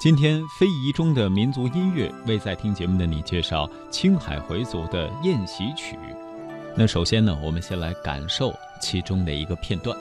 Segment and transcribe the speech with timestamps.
[0.00, 5.96] 今天非遗中的民族音乐，为在听节目的你介绍青海回族的宴席曲。
[6.76, 9.96] 那首先呢，我们先来感受其中的一个片段。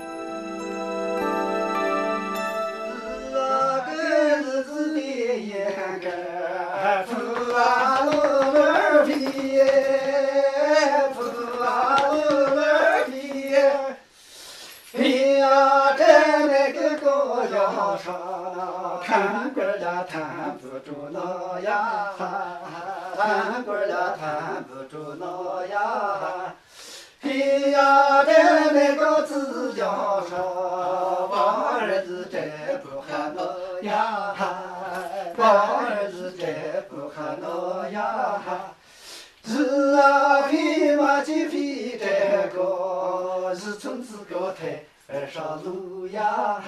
[45.41, 46.63] 上路呀，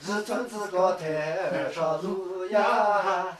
[0.00, 1.06] 日村子高台
[1.52, 3.36] 儿上路呀，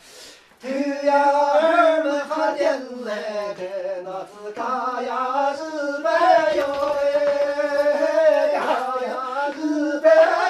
[0.61, 0.69] 头
[1.05, 1.13] 呀
[1.61, 6.65] 儿们发电来的那子嘎呀日白哟
[6.97, 8.59] 哎，嘎
[9.05, 9.13] 呀
[9.57, 10.07] 日白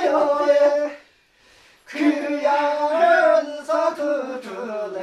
[0.06, 0.10] 哟
[0.46, 0.48] 哎，
[1.90, 1.98] 口
[2.42, 2.48] 呀
[2.88, 4.02] 儿子早吐
[4.40, 4.46] 出
[4.94, 4.98] 来，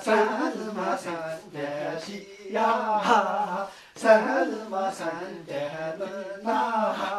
[0.00, 0.16] 三
[0.52, 1.12] 日嘛三
[1.50, 5.12] 点西呀，三日嘛三
[5.44, 6.08] 点门
[6.42, 7.17] 呐。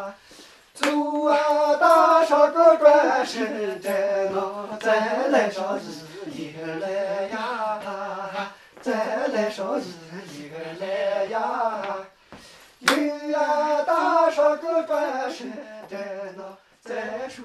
[1.20, 5.78] 走啊，大上个转身在那，再来上
[6.32, 11.82] 一个来呀，再来上一个来呀。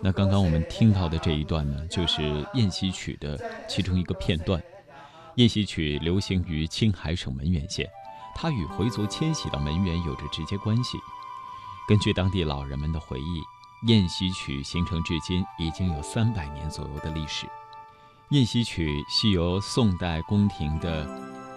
[0.01, 4.61] 那刚刚我们听到的这一段呢，就是宴席曲的其中一个片段。
[5.35, 7.85] 宴席曲流行于青海省门源县，
[8.33, 10.97] 它与回族迁徙到门源有着直接关系。
[11.89, 13.43] 根据当地老人们的回忆，
[13.83, 17.45] 宴席曲形成至今已经有三百年左右的历史。
[18.29, 21.07] 宴席曲系由宋代宫廷的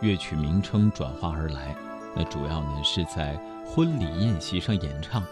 [0.03, 1.75] 乐曲名称转化而来，
[2.15, 5.23] 那主要呢是在婚礼宴席上演唱，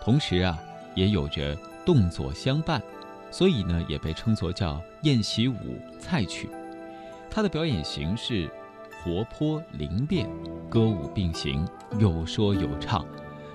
[0.00, 0.56] 同时啊
[0.94, 2.80] 也有着动作相伴，
[3.32, 6.48] 所以呢也被称作叫宴席舞菜曲。
[7.28, 8.48] 它的表演形式
[9.02, 10.30] 活泼灵便，
[10.70, 11.66] 歌舞并行，
[11.98, 13.04] 有说有唱。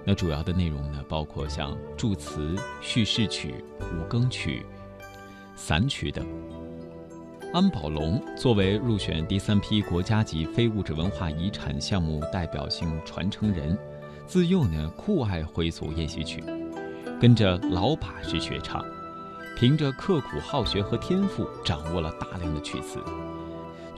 [0.03, 4.65] 那主要的内容呢，包括像祝词、叙事曲、五更曲、
[5.55, 6.25] 散曲等。
[7.53, 13.77] 安宝龙作为入选第三批国家级非物质文化遗产项目代表性传承人，
[14.25, 16.41] 自幼呢酷爱回族宴席曲，
[17.19, 18.83] 跟着老把式学唱，
[19.57, 22.97] 凭着刻苦好学和天赋，掌握了大量的曲子。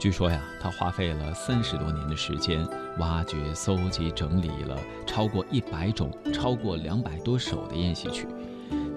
[0.04, 2.62] 据说呀，他花费了三十多年的时间，
[2.98, 8.28] 挖掘、搜集、整理了超过一百种、超过两百多首的宴席曲。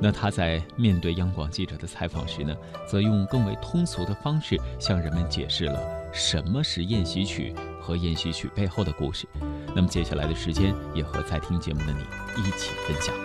[0.02, 2.54] 那他在面对央广记者的采访时呢，
[2.86, 5.80] 则用更为通俗的方式向人们解释了
[6.12, 9.26] 什么是宴席曲和宴席曲背后的故事。
[9.74, 12.02] 那么接下来的时间，也和在听节目的你
[12.42, 13.16] 一起分享。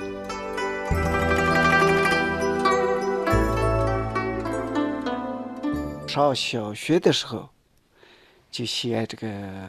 [6.06, 7.50] 上小学的时候。
[8.52, 9.66] 就喜爱这个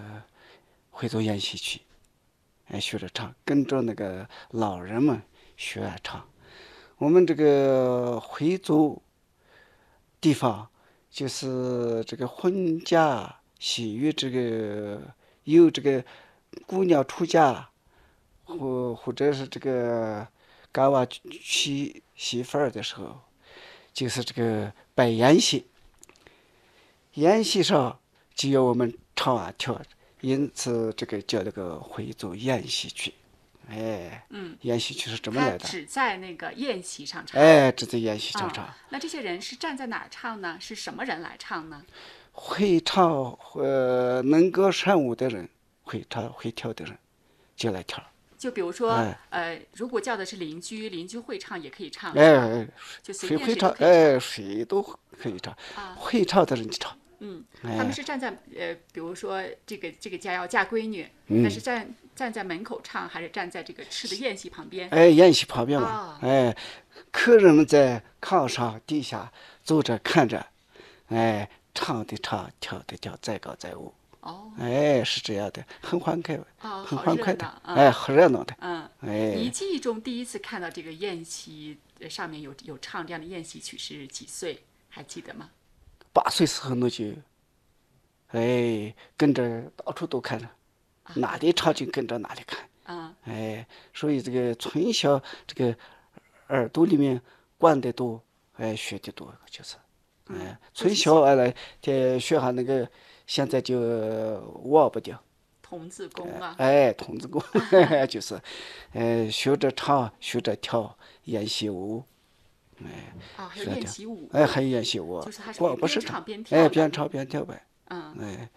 [0.91, 1.79] 回族宴席曲，
[2.67, 5.21] 哎，学着唱，跟着那个老人们
[5.55, 6.27] 学唱。
[6.97, 9.01] 我们这个回族
[10.19, 10.67] 地方，
[11.09, 15.01] 就是这个婚嫁喜悦，这个
[15.45, 16.03] 有这个
[16.67, 17.69] 姑娘出嫁，
[18.43, 20.27] 或或者是这个
[20.73, 23.21] 干娃娶媳妇儿的时候，
[23.93, 25.67] 就是这个摆宴席，
[27.13, 27.97] 宴席上。
[28.35, 29.79] 只有我们唱啊跳，
[30.21, 33.13] 因此这个叫那个回族宴席曲，
[33.69, 35.67] 哎，嗯，宴席曲是怎么来的。
[35.67, 37.41] 只在那个宴席上唱。
[37.41, 38.67] 哎，只在宴席上唱。
[38.89, 40.57] 那这些人是站在哪儿唱呢？
[40.59, 41.83] 是什么人来唱呢？
[42.31, 45.47] 会唱呃能歌善舞的人，
[45.83, 46.97] 会唱会跳的人，
[47.55, 48.03] 就来跳。
[48.37, 48.91] 就比如说，
[49.29, 52.11] 呃，如果叫的是邻居，邻居会唱也可以唱。
[52.13, 52.67] 哎，
[53.01, 53.69] 就谁会唱？
[53.79, 55.55] 哎，谁都可以唱。
[55.95, 56.97] 会唱的人就唱。
[57.25, 64.89] 嗯，他们是站在呃，比如说这个这个家要嫁闺女，那是站站在门口唱，还是站在这个吃的宴席旁边？
[64.89, 66.53] 哎，宴席旁边嘛，哎，
[67.11, 69.31] 客人们在炕上地下
[69.63, 70.45] 坐着看着，
[71.07, 73.93] 哎，唱的唱，跳的跳，载歌载舞。
[74.19, 78.53] 哦，哎，是这样的，很欢快，很欢快的，哎，很热闹的。
[78.59, 81.77] 嗯，哎，你记忆中第一次看到这个宴席
[82.09, 84.61] 上面有有唱这样的宴席曲是几岁？
[84.89, 85.49] 还记得吗？
[86.13, 87.05] 八岁时候，那就，
[88.27, 90.47] 哎，跟着到处都看着，
[91.15, 92.69] 哪里唱就跟着哪里看。
[92.83, 95.75] 啊，哎，所以这个从小这个
[96.49, 97.19] 耳朵里面
[97.57, 98.21] 灌得多，
[98.57, 99.75] 哎，学的多，就是，
[100.27, 102.87] 哎，从小哎来，这学下那个，
[103.25, 103.79] 现在就
[104.65, 105.19] 忘不掉。
[105.61, 107.41] 童子功啊，哎，童子功
[108.07, 108.39] 就是，
[108.91, 112.03] 呃，学着唱，学着跳，演习舞，
[113.37, 118.49] 啊，还有练习舞，哎，还有练习舞就是还，是光不是边唱边哎，边唱边跳呗，嗯，哎，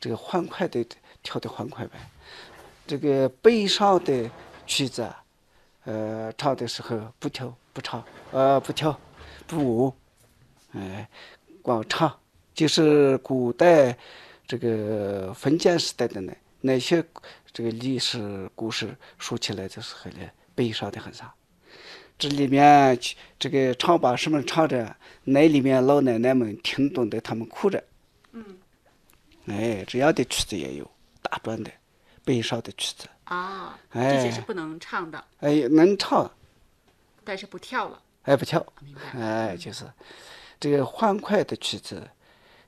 [0.00, 0.84] 这个欢快的
[1.22, 1.98] 跳的欢快呗，
[2.86, 4.30] 这个悲伤的
[4.66, 5.24] 曲子啊，
[5.84, 8.98] 呃，唱的时候不跳不唱，呃，不跳
[9.46, 9.94] 不舞，
[10.72, 11.08] 哎，
[11.62, 12.14] 光唱，
[12.54, 13.96] 就是古代
[14.46, 17.04] 这个封建时代的呢，那些
[17.52, 21.32] 这个历史故事说起来的时候呢，悲伤的很啥。
[22.18, 27.82] 这里面去这个唱吧，什么唱着，那里面老奶奶们听懂的，他们哭着。
[28.32, 28.58] 嗯。
[29.46, 30.90] 哎，这样的曲子也有，
[31.20, 31.70] 大段的，
[32.24, 36.30] 悲伤的曲子，啊，这哎些是不能唱的，哎，能唱，
[37.24, 39.20] 但是不跳了，哎不跳，明白？
[39.20, 39.84] 哎，就是
[40.58, 42.08] 这个欢快的曲子，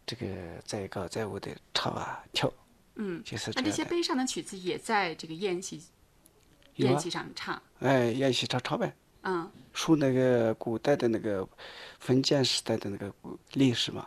[0.05, 0.27] 这个
[0.67, 2.53] 在高在舞的唱啊跳，
[2.97, 3.83] 嗯，就是那这些。
[3.83, 5.83] 悲伤的曲子也在这个宴席
[6.75, 8.95] 宴席上唱，哎，宴席上唱呗，
[9.29, 11.47] 嗯，说那个古代的那个
[11.99, 13.13] 封建时代的那个
[13.55, 14.07] 历史嘛，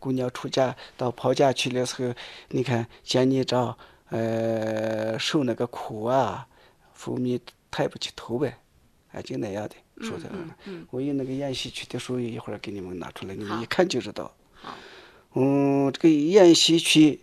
[0.00, 2.12] 姑娘出嫁到婆家去的时候，
[2.48, 3.78] 你看见你长，
[4.10, 6.46] 呃，受那个苦啊，
[6.92, 7.38] 父母
[7.70, 8.58] 抬不起头呗，
[9.12, 10.28] 啊，就那样的说的。
[10.32, 10.86] 嗯嗯。
[10.90, 14.34] 我有那个演戏曲的书，一会儿给你们拿出来，你们一看就知道。
[14.54, 14.74] 好，
[15.34, 17.20] 嗯，这个演戏曲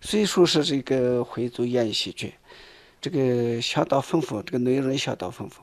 [0.00, 2.34] 虽说是这个回族演戏曲，
[3.00, 5.62] 这个相当丰富，这个内容相当丰富，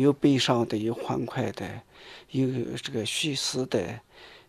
[0.00, 1.82] 有悲伤的，有欢快的，
[2.30, 2.46] 有
[2.76, 4.00] 这个叙事的，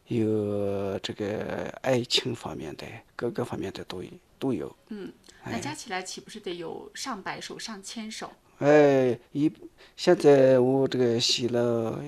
[0.07, 2.85] 有这个爱情方面的，
[3.15, 4.75] 各个方面的都有都有。
[4.89, 5.11] 嗯，
[5.45, 8.31] 那加起来岂不是得有上百首、上千首？
[8.59, 9.51] 哎，一
[9.95, 11.99] 现在我这个写了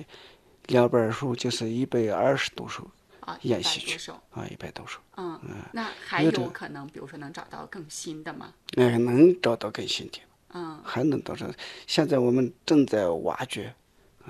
[0.66, 2.88] 两本书，就是一百二十多首
[3.20, 5.00] 啊，演戏曲一百多首，啊，一百多首。
[5.16, 5.40] 嗯，
[5.72, 8.52] 那还有可能，比如说能找到更新的吗？
[8.76, 10.20] 哎，能找到更新的。
[10.52, 11.46] 嗯，还能找到。
[11.86, 13.74] 现在我们正在挖掘，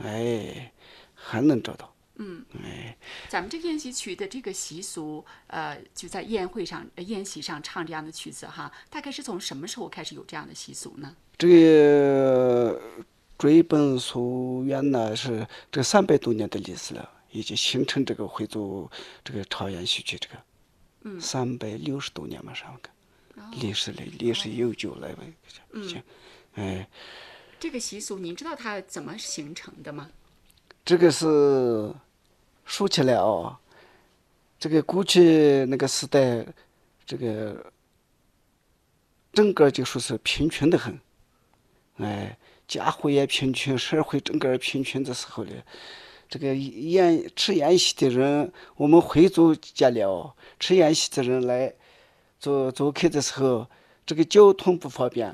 [0.03, 0.73] 哎，
[1.15, 1.93] 还能找到。
[2.17, 2.97] 嗯，哎，
[3.29, 11.17] 咱们这个宴席曲的这个习俗，呃，就在宴会上、呃宴席上唱这样的曲子哈，大概是从什么时候开始有这样的习俗呢？
[11.39, 12.81] 这个
[13.39, 18.89] 追本溯源呢，是这三百多年的历史了，已经形成这个回族
[19.25, 20.35] 这个朝阳戏曲这个，
[21.05, 22.91] 嗯，三百六十多年嘛，上个
[23.53, 25.33] 历史了，历史悠久了呗，
[25.75, 26.03] 已经，
[26.55, 26.89] 哎，
[27.59, 30.11] 这个习俗，您知道它怎么形成的吗？
[30.85, 31.93] 这个是
[32.65, 33.57] 说起来哦，
[34.59, 36.45] 这个过去那个时代，
[37.07, 37.73] 这个
[39.33, 40.99] 整个就说是贫穷的很，
[41.97, 42.37] 哎，
[42.67, 45.53] 家户也贫穷，社会整个贫穷的时候呢，
[46.29, 51.73] 这个宴吃宴席的人，我们回族家里哦，吃宴席的人来
[52.43, 53.71] 走走开的时候，
[54.05, 55.33] 这个交通不方便，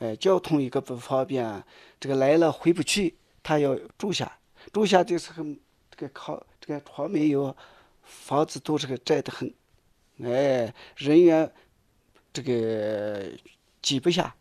[0.00, 1.62] 哎，交通一个不方便，
[2.00, 4.40] 这个来了回不去，他要住下。
[4.72, 5.44] 住下的时候，
[5.92, 7.56] 这个靠这个床没有，
[8.02, 9.54] 房子都是个窄得很，
[10.24, 11.52] 哎，人员
[12.32, 13.30] 这个
[13.80, 14.34] 挤不下，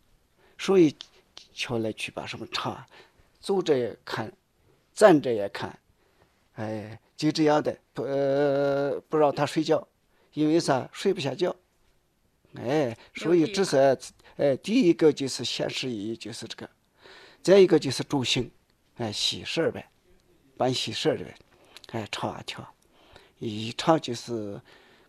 [0.58, 0.96] 所以
[1.54, 2.84] 敲来去把什么唱，
[3.40, 4.34] 坐着也看，
[4.96, 5.78] 站着也看，
[6.56, 9.88] 哎，就这样的，不呃不让他睡觉，
[10.34, 11.56] 因为啥睡不下觉，
[12.56, 13.78] 哎，所以这是
[14.38, 16.70] 哎第一个就是现实意义就是这个，
[17.42, 18.50] 再一个就是助兴，
[18.98, 19.90] 哎喜事儿呗。
[20.56, 21.26] 办喜事儿的，
[21.92, 22.66] 哎，唱啊跳，
[23.40, 24.62] 一唱就是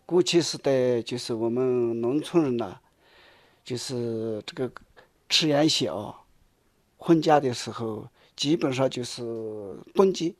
[0.05, 2.79] 过去时代，就是我们农村人呐、
[3.63, 4.71] 就是这个
[5.29, 6.23] 吃宴席啊，
[6.97, 9.21] 婚嫁的时候，基本上就是
[9.93, 10.35] 冬季，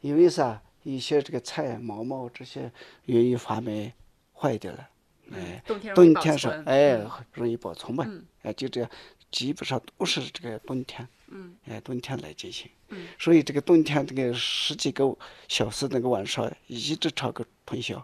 [0.00, 0.62] 因为啥？
[0.84, 2.72] 一些这个菜、毛毛这些
[3.04, 3.92] 容易发霉
[4.32, 4.88] 坏掉了，
[5.32, 8.90] 哎，冬天是哎嗯容易保存吧，嗯哎，就这样，
[9.30, 11.06] 基本上都是这个冬天。
[11.30, 12.70] 嗯哎，冬天来进行。
[12.88, 15.14] 嗯所以这个冬天这个十几个
[15.46, 18.02] 小时那个晚上一直唱个通宵。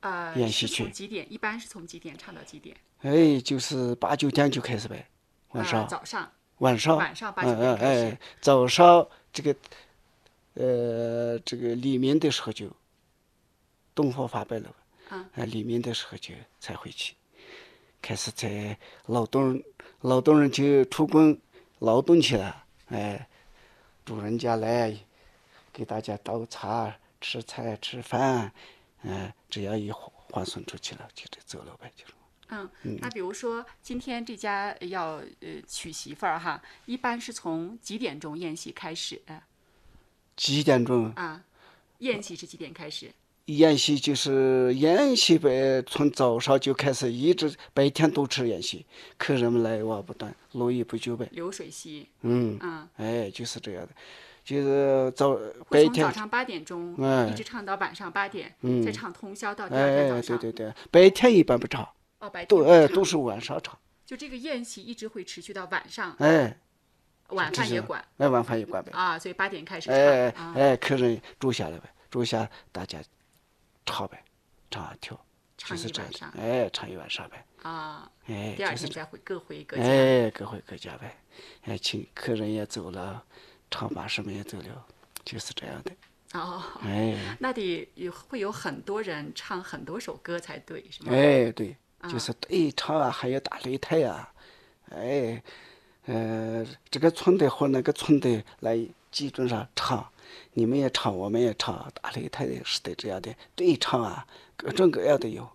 [0.00, 1.32] 呃，宴是席曲从几点？
[1.32, 2.76] 一般是从几点唱到几点？
[3.02, 5.06] 哎，就是八九点就开始呗，
[5.50, 6.28] 晚呃上、早上
[6.58, 9.54] 晚上晚上八嗯九点嗯开始哎，早上这个
[10.54, 12.68] 呃这个黎明的时候就
[13.94, 14.74] 东方发白了，
[15.12, 17.14] 嗯哎，黎明的时候就才回去，
[18.00, 18.76] 开始在
[19.06, 19.62] 劳动
[20.00, 21.38] 劳动人就出工
[21.80, 23.28] 劳动去了，哎，
[24.04, 24.96] 主人家来
[25.70, 28.52] 给大家倒茶、吃菜、吃饭，
[29.02, 32.12] 嗯、只要一换换算出去了，就得走了呗，就是。
[32.48, 32.68] 嗯，
[33.00, 39.20] 那比如说今天这家要呃娶媳妇儿哈，一般是从几点钟宴席开始？
[39.26, 39.42] 呃
[40.36, 41.44] 几点钟啊，
[41.98, 43.12] 宴席是几点开始？
[43.46, 48.86] 宴席就是宴席呗，从早上就开始，一直白天都吃宴席，
[49.18, 51.28] 客人们来往不断，络绎不绝呗。
[51.32, 53.92] 流水席，嗯，嗯，哎，就是这样的，
[54.44, 55.34] 就是早
[55.68, 57.28] 白天，从早上八点钟哎。
[57.28, 58.80] 一直唱到晚上八点，嗯。
[58.82, 61.86] 再唱通宵到第哎二天早哎，对对对，白天一般不唱，
[62.20, 66.56] 哦，白天都哎都是晚上唱，就这个宴席一直会持续到晚上，哎，
[67.30, 68.04] 晚饭也管。
[68.18, 70.54] 哎晚饭也管呗，啊，所以八点开始哎唱。
[70.54, 73.00] 哎，哎，客人住下来呗，住下大家
[73.84, 74.22] 唱呗，
[74.70, 75.18] 唱啊跳，
[75.56, 79.82] 就是这样的，哎，唱一晚上呗，啊，哎，第二天再回各回各家。
[79.82, 81.16] 哎，各回各家呗，
[81.62, 83.22] 哎，请客人也走了，
[83.70, 84.86] 唱把什么也走了，
[85.24, 85.92] 就是这样的，
[86.38, 87.36] 哦，哎。
[87.38, 91.12] 那得有会有很多人唱很多首歌才对，是吗？
[91.12, 91.76] 哎，对，
[92.08, 94.32] 就是对唱啊，还有打擂台啊，
[94.90, 95.42] 哎，
[96.06, 98.78] 呃，这个村的和那个村的来
[99.10, 100.11] 基本上唱，
[100.54, 105.48] 你们也唱，我们也唱，打擂台的是的这样的对唱啊，各种各样的有，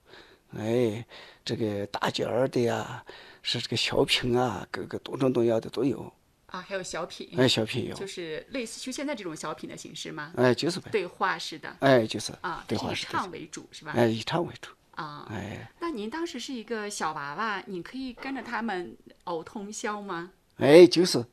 [0.56, 1.06] 哎，
[1.46, 3.04] 这个大角儿的呀，
[3.42, 6.12] 是这个小品啊，各个多种多样的都有，
[6.48, 10.34] 啊，还有小品，哎，小品有，就是类似就现在这种小品的形式吗？
[10.36, 11.76] 哎，就是呗，对话式的。
[11.80, 13.94] 哎，就是啊，对话唱为主是吧？
[13.96, 20.32] 哎，以唱为主，啊，哎，那您当时是一个小娃娃，你可以跟着他们熬通宵吗？
[20.58, 21.24] 哎，就是，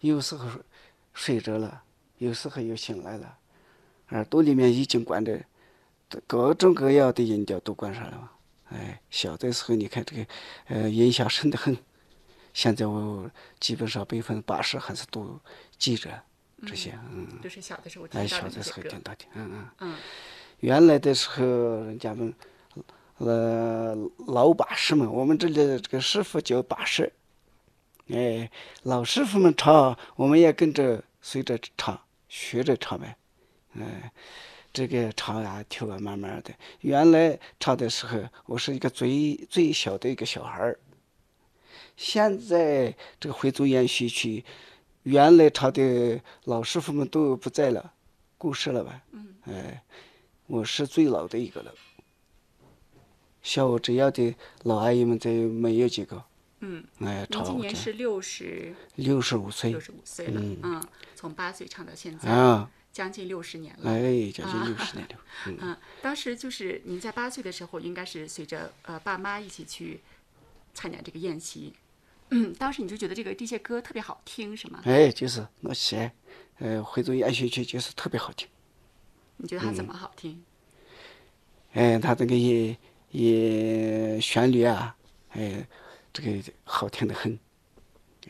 [0.00, 0.46] 有时候
[1.14, 1.82] 睡着了，
[2.18, 3.38] 有时候又醒来了，
[4.10, 5.40] 耳朵里面已经关着
[6.26, 8.30] 各种各样的音调都关上了嘛。
[8.70, 10.26] 哎，小的时候你看这个，
[10.68, 11.76] 呃，印象深得很。
[12.52, 13.30] 现在我
[13.60, 15.38] 基本上百分之八十还是都
[15.78, 16.10] 记着
[16.66, 19.68] 这些，嗯，都是小的时候听哎，小的时候听到的，嗯嗯。
[19.80, 19.94] 嗯，
[20.60, 21.44] 原来的时候，
[21.84, 22.34] 人家们，
[23.18, 23.94] 呃，
[24.26, 27.12] 老把式们，我们这里的这个师傅叫把式，
[28.08, 28.50] 哎，
[28.84, 33.16] 老师傅们唱，我们也跟着随着唱，学着唱呗，
[33.74, 34.02] 嗯，
[34.72, 36.52] 这个唱啊跳啊，慢慢的。
[36.80, 40.78] 原来唱的时候，我是一个最最小的一个小孩儿。
[41.96, 44.44] 现在这个回族演戏曲，
[45.04, 47.92] 原来唱的老师傅们都不在了，
[48.36, 49.02] 过世了吧？
[49.12, 49.34] 嗯。
[49.44, 49.82] 哎，
[50.46, 51.72] 我是最老的一个了。
[53.42, 56.24] 像我这样的老阿姨们，这没有几个。
[56.60, 56.84] 嗯。
[57.00, 59.80] 哎，您今年是六十六十五岁六。
[59.80, 60.82] 十五岁了，嗯，
[61.14, 63.90] 从八岁唱到现在，啊，将近六十年了。
[63.90, 65.16] 哎，将近六十年了。
[65.46, 70.00] 嗯，嗯，当时就是您在八岁的时候，应该是随着呃爸妈一起去
[70.74, 71.74] 参加这个宴席。
[72.30, 74.80] 嗯，当时你就觉得这个这些歌特别好听，是吗？
[74.84, 76.10] 哎，就是那些，
[76.58, 78.48] 呃，回族演戏曲就是特别好听。
[79.36, 80.42] 你觉得它怎么好听？
[81.74, 82.76] 哎，它这个也
[83.10, 84.96] 也旋律啊，
[85.28, 85.68] 哎，
[86.16, 87.38] 这个好听的很。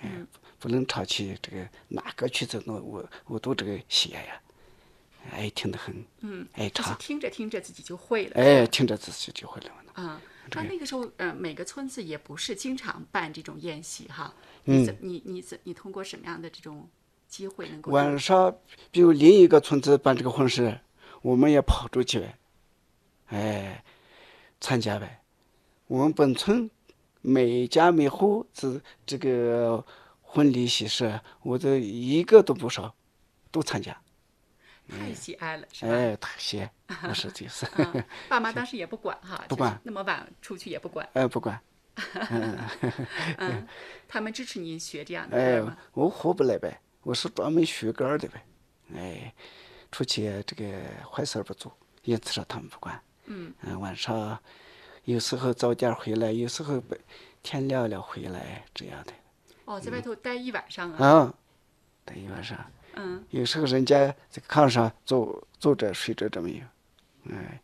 [0.00, 0.10] 哎，
[0.58, 4.40] 不能唱起这个哪个曲子，我我我都这个喜爱呀，
[5.30, 6.04] 爱听的很。
[6.20, 8.32] 嗯，爱就是唱，听着听着自己就会了。
[8.34, 9.70] 哎，听着自己就会了。
[9.94, 10.20] 啊，
[10.52, 14.34] 那那个时候，呃，每个村子也不是经常办这种宴席哈。
[14.66, 16.88] 嗯你怎你你怎你通过什么样的这种
[17.28, 18.54] 机会能够晚上，
[18.90, 20.80] 比如另一个村子办这个婚事，
[21.22, 22.38] 我们也跑出去呗，
[23.28, 23.84] 哎，
[24.60, 25.22] 参加呗。
[25.86, 26.68] 我们本村
[27.26, 29.84] 每家每户这这个
[30.22, 32.94] 婚礼喜事，我都一个都不少，
[33.50, 34.00] 都参加。
[34.88, 35.90] 太喜爱了，是吧？
[35.90, 41.08] 哎，太谢，不是就是， 嗯，爸妈当时也不管哈， 不管那么晚出去也不管。
[41.14, 41.60] 哎，不管，
[43.38, 43.66] 嗯，
[44.06, 48.40] 他们支持您学这样的哎我活不来呗，我是专门学歌儿的呗，
[48.94, 49.34] 哎，
[49.90, 50.80] 出去这个
[51.10, 53.02] 坏事儿不做，因此说他们不管。
[53.24, 54.40] 嗯，晚上
[55.06, 56.96] 有时候早点回来，有时候白
[57.42, 59.12] 天亮了回来，这样的
[59.64, 61.06] 哦，在外头待一晚上啊。
[61.06, 61.34] 啊，
[62.04, 62.58] 待一晚上。
[62.94, 66.64] 嗯，有时候人家在炕上坐坐着睡着这么有，
[67.30, 67.60] 哎，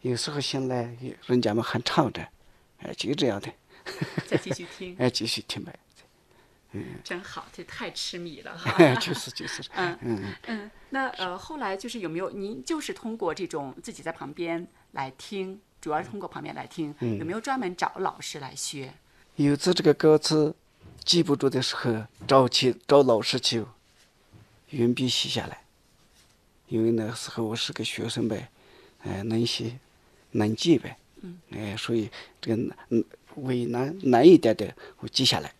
[0.00, 2.26] 有时候醒来，人家们还唱着，
[2.78, 3.48] 哎，就这样的，
[4.26, 5.78] 再继续听， 哎，继续听呗，
[6.72, 8.72] 嗯真好，这太痴迷了哈。
[8.98, 17.18] 就是就是，嗯嗯，嗯，那呃，后来就是有没有您就是通过这种自己在旁边来听，主要是通过旁边来听，嗯。
[17.18, 18.90] 有没有专门找老师来学？
[19.36, 20.56] 有次这个歌词
[21.04, 23.62] 记不住的时候，找去找老师去，
[24.70, 25.60] 用笔写下来。
[26.68, 28.48] 因为那时候我是个学生呗，
[29.02, 29.78] 哎，能写，
[30.30, 32.10] 能记呗，嗯，哎，所以
[32.40, 35.52] 这个难嗯为难难一点的我记下来，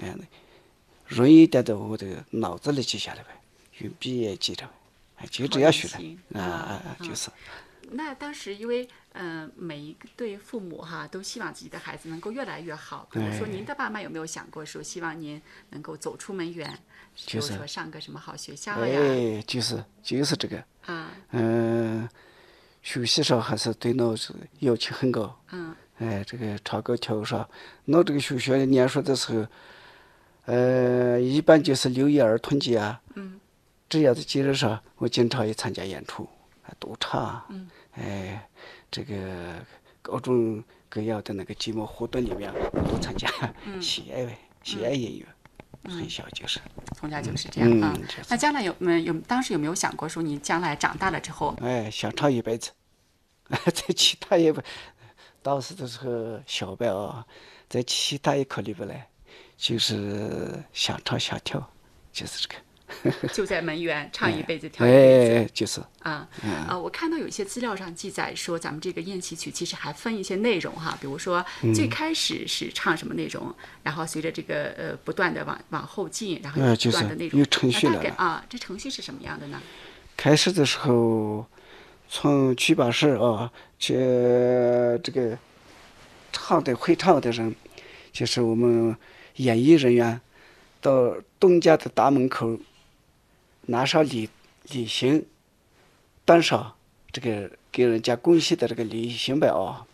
[0.00, 0.14] 哎，
[1.06, 3.30] 容易一点的我这个脑子里记下来呗，
[3.78, 4.68] 用笔也记着，
[5.16, 7.30] 哎，就这样学的，啊啊就是，
[7.90, 15.40] 那当时因为呃每一对父母哈都希望自己的孩子能够越来越好，比如说哎您的爸妈有没有想过说希望您
[15.70, 16.68] 能够走出门远，
[17.14, 19.00] 比就是如说上个什么好学校呀？
[19.00, 22.08] 哎，就是就是这个，啊，嗯，
[22.82, 25.40] 学习上还是对我是要求很高。
[25.52, 27.48] 嗯哎，这个唱歌跳舞上，
[27.86, 29.46] 那这个学校念书的时候，
[30.44, 33.40] 呃，一般就是六一儿童节啊，嗯
[33.88, 36.28] 这样的节日上，我经常也参加演出，
[36.66, 37.68] 啊，督唱，嗯。
[37.92, 38.48] 哎，
[38.90, 39.54] 这个
[40.02, 43.28] 各种各样的那个节目活动里面我都参加，
[43.64, 43.80] 嗯。
[43.82, 45.26] 喜爱呗，喜爱音乐，
[45.90, 46.60] 从小就是，
[46.96, 47.98] 从小就是这样嗯啊。
[48.28, 52.70] 那将来有没有当时有没有想过说你将来长大了之后，哎，想唱一辈子，
[53.48, 54.60] 在其他也不，
[55.42, 57.24] 当时的时候小白啊，
[57.68, 59.08] 在其他也考虑不来，
[59.56, 61.70] 就是想唱想跳，
[62.12, 62.65] 就是这个。
[63.32, 65.34] 就在门园唱一辈子跳一辈子？
[65.34, 66.28] 哎，就是，啊，
[66.68, 71.72] 啊，我看到有一些资料上记载说，咱们这个宴席曲其实还分一些内容哈，比如说嗯。
[71.74, 78.00] 最开始是唱什么内容，然后随着这个呃不断的往往后进，然后不就是断的内容，有程序了。
[78.16, 79.60] 啊，这程序是什么样的呢？
[80.16, 81.46] 开始的时候，
[82.08, 83.94] 从曲把式啊，去
[85.04, 85.36] 这个
[86.32, 87.54] 唱的会唱的人，
[88.10, 88.96] 就是我们
[89.36, 90.18] 演艺人员，
[90.80, 92.58] 到东家的大门口，
[93.66, 94.28] 拿上礼
[94.70, 95.24] 礼行，
[96.24, 96.76] 端上
[97.12, 99.86] 这个给人家恭喜的这个礼行呗啊，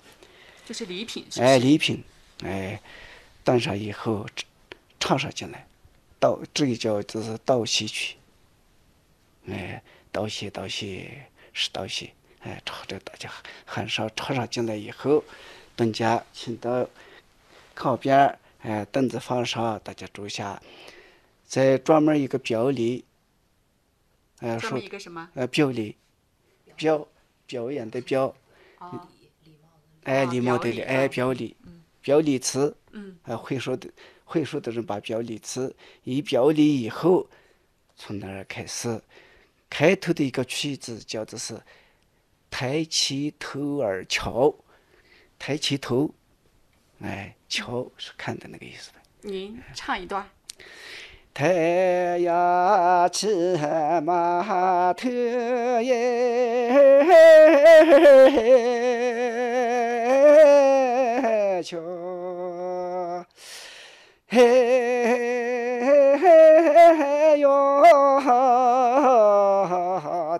[0.64, 2.02] 就是礼品，是不哎，礼品，
[2.44, 2.80] 哎，
[3.44, 4.26] 端上以后
[5.00, 5.66] 唱上进来，
[6.18, 8.16] 道这个叫就是道喜曲，
[9.46, 11.10] 哎，道喜道喜
[11.52, 13.30] 是道喜，哎，唱着大家
[13.64, 15.24] 喊上唱上进来以后，
[15.76, 16.86] 东家请到
[17.74, 20.62] 靠边儿，哎，凳子放上，大家坐下，
[21.46, 23.04] 再专门一个表礼，
[24.42, 25.30] 哎，专说一个什么？
[25.34, 25.96] 呃表里，
[26.76, 27.08] 表
[27.46, 28.34] 表演的表。
[28.78, 29.08] 哦，
[30.02, 33.88] 哎，啊礼貌的礼，哎，表礼啊表礼，表礼词，嗯，啊，会说的
[34.24, 37.30] 会说的人把表里词一表里以后，
[37.94, 39.00] 从那儿开始，
[39.70, 41.60] 开头的一个曲子叫做是
[42.50, 44.52] 抬起头儿瞧，
[45.38, 46.12] 抬起头，
[47.00, 48.98] 哎，瞧是看的那个意思呗。
[49.20, 50.28] 您唱一段。
[51.34, 53.56] 太阳起
[54.04, 55.08] 码头
[55.80, 56.70] 耶
[61.62, 61.78] 瞧，
[64.28, 64.38] 嘿
[66.18, 67.82] 嘿哟，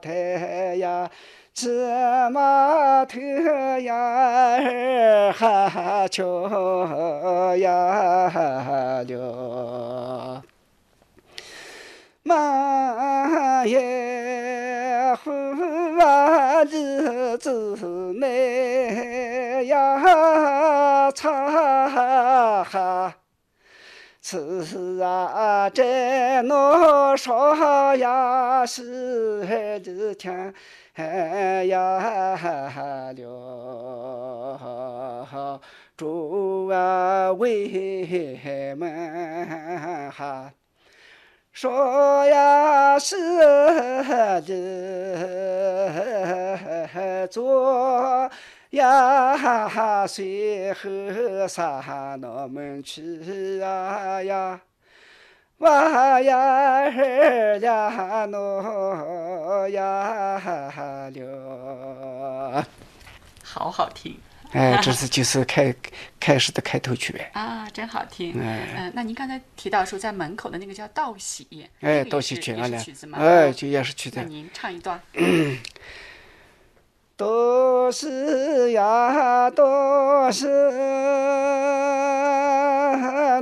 [0.03, 1.11] 太阳
[1.55, 1.69] 起
[2.31, 3.19] 码头
[3.81, 10.42] 呀哈瞧呀了。
[12.33, 15.31] 满眼湖
[16.01, 17.77] 啊，日子
[18.15, 23.15] 美呀，茶哈。
[24.21, 29.43] 此啊，在我说呀，是
[29.85, 30.55] 日天
[31.69, 32.37] 呀
[33.15, 34.59] 了，
[35.97, 37.69] 诸啊为
[38.77, 40.53] 门哈。
[41.53, 43.15] 说呀是
[44.41, 44.41] 的
[47.31, 48.31] 做
[48.71, 54.61] 呀，随后啥那们去啊呀，
[55.59, 60.41] 哇呀儿呀诺呀
[61.15, 62.67] 了。
[63.45, 64.19] 好好听
[64.53, 65.75] 哎，这是就是开
[66.21, 67.31] 开始的开头曲呗。
[67.35, 68.39] 啊，真好听。
[68.41, 71.47] 哎嗯、那您刚才提到说在门口的那个叫道喜，
[71.81, 72.53] 哎，这个道喜曲
[72.93, 73.19] 子吗？
[73.19, 74.27] 哎，啊就也是曲子那。
[74.27, 75.01] 您唱一段。
[77.17, 80.49] 都是呀，都是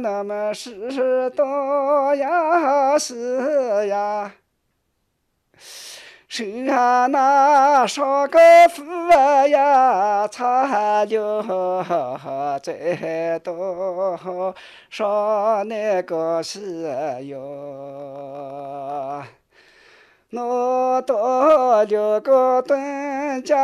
[0.02, 4.32] 那么是都呀是呀，
[6.40, 8.38] 是啊那少个
[8.70, 8.82] 夫
[9.50, 14.54] 呀，差了最多
[14.88, 16.88] 上那个是
[17.24, 19.22] 哟。
[20.32, 21.84] 我到了
[22.22, 23.58] 个东家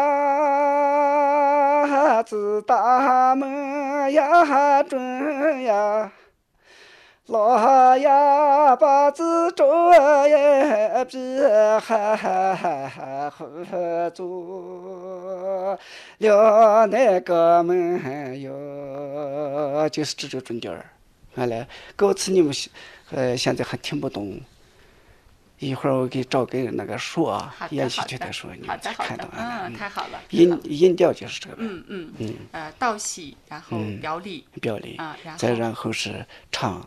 [2.24, 6.12] 子大门呀准呀，
[7.26, 8.06] 老爷
[8.78, 11.40] 把子着也比
[11.80, 15.76] 哈哈哈合作
[16.18, 20.86] 了那个门哟，就是这个准点儿。
[21.34, 22.70] 完了，歌词你们现
[23.10, 24.40] 呃现在还听不懂。
[25.58, 30.20] 一会儿我给找个那个书啊，演戏好的曲的书，你好们再的好的看到，嗯，太好了。
[30.30, 36.86] 音音调就是这个，嗯嗯嗯呃，道喜，然后表里表里，啊，然后再然后是唱，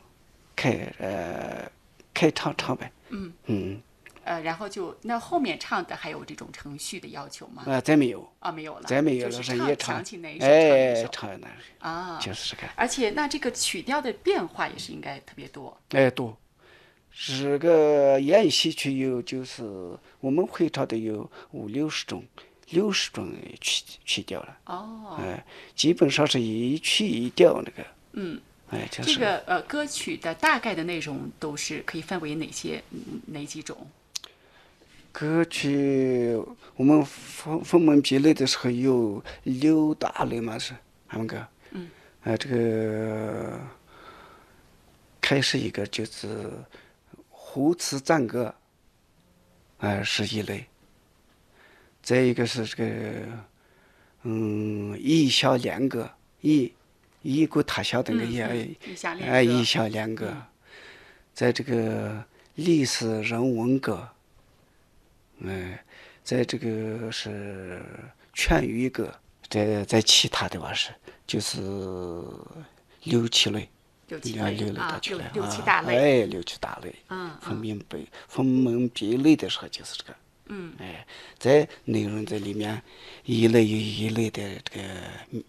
[0.59, 1.71] 开呃
[2.13, 3.31] 开唱唱呗，嗯。
[3.45, 3.81] 嗯，
[4.25, 7.63] 呃，然后就那后面唱的还有这种程序的要求吗？
[7.65, 10.37] 啊，再没有，啊，没有了，再没有了，就是也唱唱想起哪一
[11.01, 15.75] 首唱哪首啊，就是这个，而且那这个曲调的变化也是应该特别多。
[15.91, 16.37] 哎多，
[17.09, 19.63] 这个演戏曲有就是
[20.19, 22.21] 我们会唱的有五六十种，
[22.71, 33.75] 六十种曲曲调了，哦，哎，基本上是一曲一调那个，嗯，哎，就这个呃歌曲的大概的内容都是可以分为哪些嗯哪几种？
[35.11, 36.39] 歌曲，
[36.75, 40.75] 我们分分门别类的时候有六大类嘛是，
[41.07, 41.89] 俺们哥，嗯，
[42.23, 43.59] 呃，这个
[45.19, 46.47] 开始一个就是
[47.27, 48.53] 胡词赞歌，
[49.79, 50.67] 啊、是一类，
[52.03, 53.25] 再一个是这个，
[54.23, 56.07] 嗯，一笑两歌，
[56.41, 56.71] 一
[57.21, 59.51] 一个他笑的那个嗯也，嗯一下练哎，歌。
[59.51, 60.33] 一小两个，
[61.33, 62.23] 在这个
[62.55, 64.07] 历史人文歌，
[65.45, 65.83] 哎，
[66.23, 67.81] 在这个是
[68.33, 69.13] 劝语歌，
[69.49, 70.91] 在在其他的话是
[71.27, 71.61] 就是
[73.03, 73.69] 六七类，
[74.07, 74.41] 六七类
[74.75, 75.95] 啊六，六七大类。
[75.95, 80.15] 哎，六七大类，嗯分门别分门别类的时候就是这个，
[80.47, 80.73] 嗯。
[80.79, 81.05] 哎，
[81.37, 82.81] 在内容在里面
[83.25, 84.87] 一类有一类的这个
[85.31, 85.43] 嗯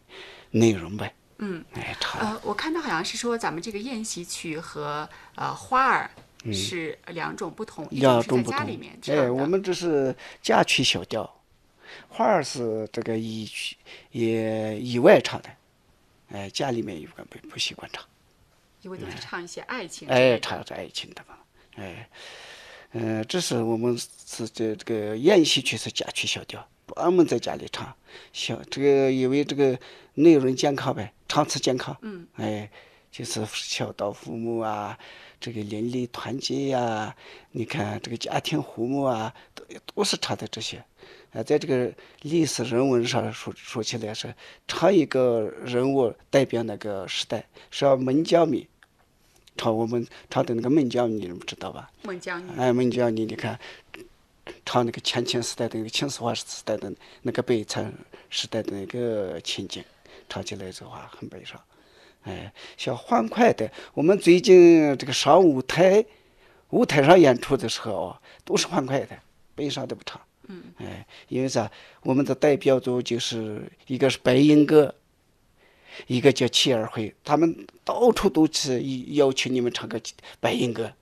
[0.50, 1.64] 内容呗，嗯。
[1.74, 6.10] 哎，差呃，我看到好像是说咱们这个宴席曲和呃花儿
[6.52, 8.96] 是两种不同，一种是在家里面。
[9.02, 9.34] 唱哎，的。
[9.34, 11.28] 我们这是家曲小调，
[12.08, 13.76] 花儿是这个以曲
[14.12, 15.50] 也以外唱的，
[16.32, 18.02] 哎，家里面一般不不习惯唱，
[18.82, 20.40] 因为都是唱一些爱情哎，的。
[20.40, 21.34] 唱着爱情的嘛，
[21.76, 22.08] 哎，
[22.92, 27.94] 嗯、这是我们是这这个宴席曲是家曲小调，专门在家里唱，
[28.32, 29.78] 小这个因为这个
[30.22, 32.70] 内容健康呗，唱词健康，嗯，哎，
[33.10, 34.98] 就是孝道父母啊，
[35.40, 37.14] 这个邻里团结呀、
[37.52, 40.82] 你看这个家庭和睦啊，都都是唱的这些。
[41.32, 44.34] 啊，在这个历史人文上说说起来是
[44.66, 48.66] 唱一个人物代表那个时代，是要孟姜女，
[49.56, 51.88] 唱我们唱的那个孟姜女，你们知道吧？
[52.02, 52.50] 孟姜女。
[52.58, 53.56] 哎，孟姜女，你看，
[54.66, 57.92] 唱那个前秦时代的那个秦始皇时代的那个悲惨
[58.28, 59.84] 时代的那个情景，
[60.30, 61.60] 唱起来的话很悲伤。
[62.22, 66.04] 哎，像欢快的，我们最近这个上舞台，
[66.68, 69.18] 舞台上演出的时候啊，都是欢快的，
[69.54, 70.20] 悲伤的不唱。
[70.48, 71.70] 嗯，哎，因为啥？
[72.02, 74.94] 我们的代表作就是一个是白银歌，
[76.06, 78.82] 一个叫七儿会，他们到处都是
[79.14, 80.00] 要求你们唱个
[80.40, 80.92] 白银歌。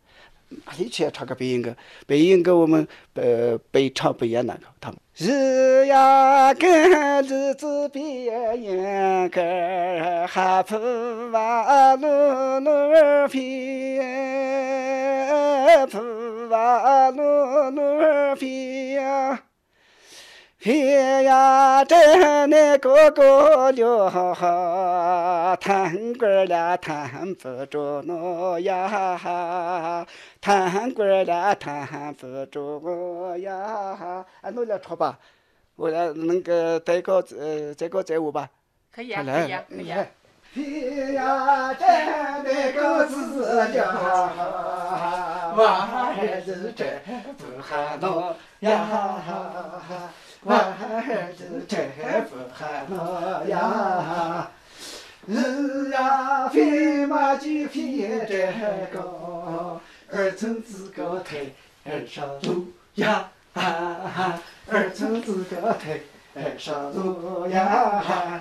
[0.65, 1.77] 哪里去唱个白银歌？
[2.07, 4.99] 白银歌我们呃北唱北演那个他们。
[5.21, 6.71] 日呀跟
[7.23, 7.99] 日子白
[8.55, 9.41] 银歌，
[10.29, 10.77] 哈普
[11.33, 13.99] 哇噜噜皮，
[15.91, 19.41] 普哇噜噜皮呀。
[20.61, 20.91] 皮
[21.23, 21.95] 呀，这
[22.49, 30.05] 那个个了，贪官了贪不住我呀，
[30.41, 34.27] 贪官了贪不住我呀。
[34.41, 35.17] 俺弄了唱吧，
[35.77, 38.51] 我来那个再个呃再个再舞吧。
[38.93, 40.05] 可以啊，可以啊，可以啊。
[40.53, 41.87] 皮呀，这
[42.43, 43.69] 那个子了，
[45.57, 47.01] 娃儿子真
[47.37, 48.89] 不喊我呀。
[50.45, 50.55] 娃
[51.37, 51.91] 子真
[52.31, 54.49] 不喊我呀，
[55.27, 58.47] 日呀飞马就飞这
[58.93, 59.81] 个，
[60.13, 61.39] 二层子高台
[61.85, 65.99] 二上路呀，二层子高台
[66.35, 68.41] 二上路呀。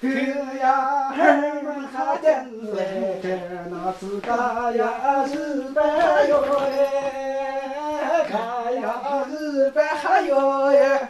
[0.00, 3.36] 哥呀，儿们还等来着，
[3.68, 4.30] 那自个
[4.76, 11.08] 呀日本哟哎，看呀日本还有耶。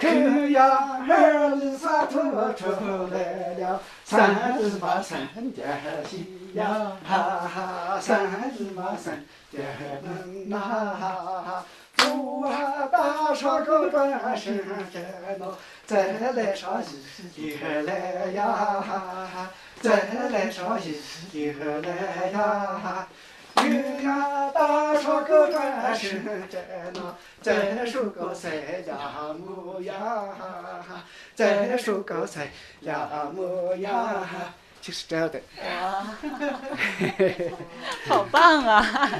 [0.00, 0.08] 可
[0.48, 2.18] 呀，儿里啥吐
[2.54, 2.70] 出
[3.12, 3.80] 来了？
[4.02, 9.62] 三日嘛三点西呀，哈哈，三日嘛三点
[10.02, 11.64] 能呐，哈哈。
[11.96, 14.56] 不啊，打上个转身
[14.90, 15.04] 针
[15.38, 15.52] 喏，
[15.84, 16.82] 再来上
[17.36, 18.46] 一个来呀，
[18.80, 18.82] 哈
[19.26, 19.50] 哈，
[19.82, 19.90] 再
[20.32, 20.78] 来上
[21.32, 23.06] 一个来呀哈。
[23.62, 27.00] 女呀，打上个转身针喏，
[27.40, 28.52] 再数个三
[28.84, 30.24] 两母呀，
[31.34, 32.48] 再数个三
[32.80, 34.24] 两母呀，
[34.80, 35.40] 就是这样的。
[38.06, 38.86] 好棒啊！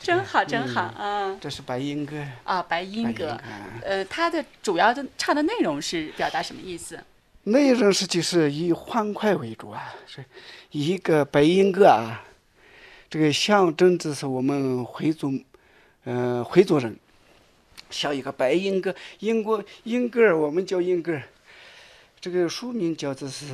[0.00, 1.36] 真好，真好啊！
[1.40, 2.16] 这是白音歌。
[2.44, 3.38] 啊，白音歌，
[3.82, 6.98] 呃，它的主要的唱的内容是表达什么意思？
[7.44, 10.24] 内容是就是以欢快为主啊，是
[10.70, 12.22] 一个白音歌啊，
[13.10, 15.32] 这个象征的是我们回族，
[16.04, 16.96] 嗯、回族人，
[17.88, 21.12] 像一个白鹦哥，英国鹦哥儿我们叫银歌。
[21.12, 21.22] 儿，
[22.20, 23.46] 这个书名叫做是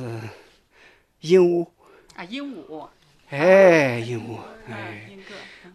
[1.21, 1.67] 鹦鹉，
[2.15, 2.87] 啊，鹦鹉，
[3.29, 5.17] 哎，鹦鹉，嗯哎，，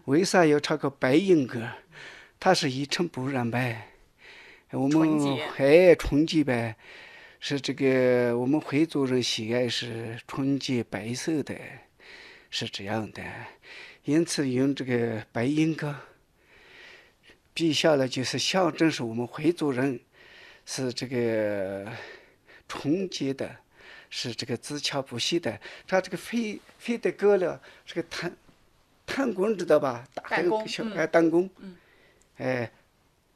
[0.05, 1.67] 为啥要唱个白鹦哥？
[2.39, 3.87] 它是一尘不染呗，
[4.71, 6.75] 我们哎纯洁呗，
[7.39, 11.55] 是这个我们回族人喜爱是纯洁白色的，
[12.51, 13.23] 是这样的，
[14.03, 15.95] 因此用这个白银歌，
[17.55, 19.99] 陛下呢就是象征是我们回族人
[20.65, 21.89] 是这个
[22.67, 23.49] 纯洁的，
[24.09, 25.57] 是这个自强不息的。
[25.87, 28.35] 他这个飞飞的歌了，这个弹
[29.05, 30.05] 弹弓知道吧？
[30.13, 31.77] 打弹小哎弹弓，嗯
[32.37, 32.71] 哎，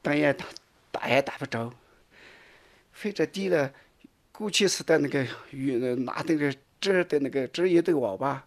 [0.01, 0.45] 打也打
[0.91, 1.73] 打也打不着。
[2.91, 3.73] 飞着低了，
[4.31, 8.45] 过去时代那个羽拿那个织的那个织衣的娃娃，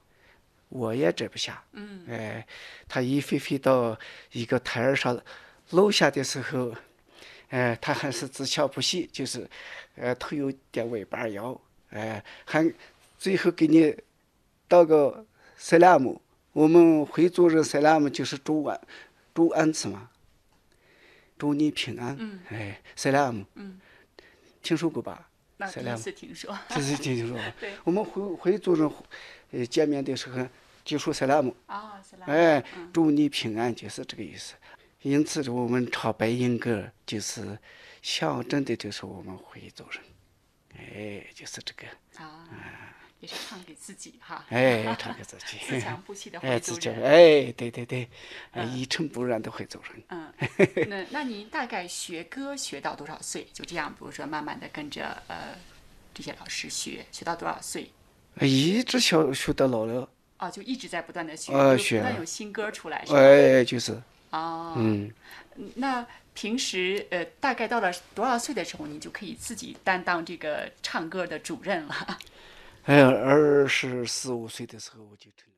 [0.69, 1.63] 我也摘不下。
[1.73, 2.47] 嗯，哎，
[2.87, 3.99] 它一飞飞到
[4.33, 5.21] 一个台儿上
[5.71, 6.75] 落下的时候，
[7.49, 9.49] 哎，它还是自强不息，就是，
[9.97, 11.59] 呃，头有点尾巴摇，
[11.91, 12.73] 哎，还
[13.19, 13.97] 最后给你
[14.67, 15.27] 倒个
[15.57, 16.21] 塞拉姆。
[16.53, 18.81] 我们回族人塞拉姆就是祝安，
[19.33, 20.11] 祝安词嘛，
[21.39, 22.17] 祝你平安。
[22.19, 23.81] 嗯哎，塞拉姆，嗯，
[24.63, 25.29] 听说过吧？
[25.59, 27.39] 那第一塞拉姆次听说，这是听说。
[27.61, 28.91] 对我们回回族人，
[29.51, 30.49] 呃，见面的时候
[30.85, 31.55] 就说塞拉姆。
[31.67, 34.55] 啊，是啦，哎嗯，祝你平安，就是这个意思。
[35.03, 37.59] 因此，我们唱白音歌，就是
[38.03, 40.03] 象征的，就是我们回族人。
[40.77, 41.87] 哎，就是这个，
[42.23, 42.49] 啊，
[43.21, 45.59] 也是唱给自己哈，哎，唱给自己。
[45.67, 47.03] 自强不息的 哎，回自己，族人。
[47.03, 48.09] 哎，对对对，
[48.53, 50.03] 哎，一尘不染的回族人。
[50.09, 50.33] 嗯，
[50.89, 53.47] 那那您大概学歌学到多少岁？
[53.53, 55.57] 就这样，比如说慢慢的跟着呃
[56.15, 57.91] 这些老师学，学到多少岁？
[58.41, 63.19] 一直学学到老了，哦，就一直在不断的学，呃学不断有新歌出来，是吧？
[63.19, 64.01] 哎，就是，
[64.31, 65.13] 哦，嗯，
[65.75, 72.19] 那平时呃，大概到了多少岁的时候，你就可以自己担当这个唱歌的主任了？
[72.89, 75.58] 哎，二十四五岁的时候我就退了。